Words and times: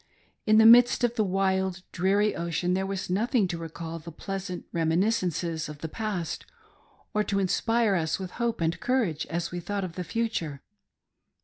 In 0.47 0.57
the 0.57 0.65
midst 0.65 1.03
of 1.03 1.13
the 1.13 1.23
wild, 1.23 1.83
dreary 1.91 2.35
ocean 2.35 2.73
there 2.73 2.87
was 2.87 3.07
nothing 3.07 3.47
to 3.49 3.57
recall 3.59 3.99
the 3.99 4.11
pleasant 4.11 4.65
reminiscences 4.73 5.69
of 5.69 5.77
the 5.81 5.87
past, 5.87 6.43
or 7.13 7.23
to 7.25 7.37
inspire 7.37 7.93
us 7.93 8.17
with 8.17 8.31
hope 8.41 8.61
and 8.61 8.79
courage 8.79 9.27
as 9.27 9.51
we 9.51 9.59
thought 9.59 9.83
of 9.83 9.93
the 9.93 10.03
future. 10.03 10.63